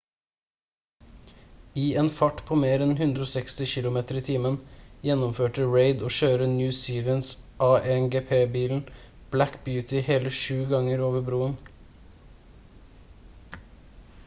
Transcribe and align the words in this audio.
i 1.81 1.89
en 2.03 2.07
fart 2.19 2.39
på 2.47 2.55
mer 2.61 2.83
enn 2.85 2.93
160 2.95 3.67
kilometer 3.73 4.17
i 4.21 4.23
timen 4.29 4.55
gjennomførte 5.07 5.67
reid 5.75 6.01
å 6.07 6.09
kjøre 6.15 6.47
new 6.53 6.69
zealands 6.79 7.29
a1gp-bilen 7.67 8.81
black 9.35 9.59
beauty 9.69 10.01
hele 10.09 10.31
7 10.39 10.55
ganger 10.73 11.03
over 11.11 11.25
broen 11.31 11.53